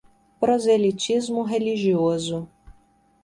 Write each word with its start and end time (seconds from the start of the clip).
Proselitismo 0.39 1.43
religioso 1.43 2.47